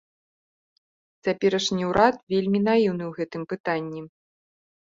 Цяперашні 1.25 1.83
ўрад 1.91 2.15
вельмі 2.35 2.59
наіўны 2.69 3.03
ў 3.09 3.13
гэтым 3.21 3.41
пытанні. 3.53 4.01